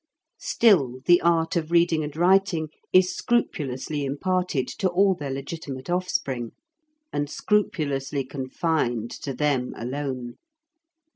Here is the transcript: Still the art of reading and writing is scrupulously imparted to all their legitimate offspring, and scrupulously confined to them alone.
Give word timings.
Still 0.39 1.01
the 1.05 1.21
art 1.21 1.55
of 1.55 1.69
reading 1.69 2.03
and 2.03 2.17
writing 2.17 2.69
is 2.91 3.15
scrupulously 3.15 4.03
imparted 4.03 4.67
to 4.79 4.89
all 4.89 5.13
their 5.13 5.29
legitimate 5.29 5.91
offspring, 5.91 6.53
and 7.13 7.29
scrupulously 7.29 8.25
confined 8.25 9.11
to 9.11 9.31
them 9.35 9.75
alone. 9.77 10.37